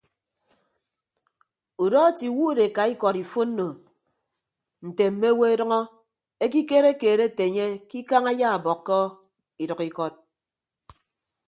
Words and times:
Udọ 1.83 1.99
etiiwuud 2.11 2.57
eka 2.65 2.83
ikọd 2.93 3.15
ifonno 3.23 3.67
nte 4.87 5.03
mme 5.11 5.27
owo 5.33 5.45
edʌñọ 5.53 5.79
ekikere 6.45 6.91
keed 7.01 7.19
ete 7.27 7.43
enye 7.49 7.65
ke 7.89 7.95
ikañ 8.01 8.25
ayaabọkkọ 8.31 8.99
idʌk 9.63 9.81
ikọd. 9.89 10.13